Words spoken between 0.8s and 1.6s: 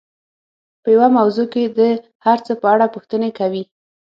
په يوه موضوع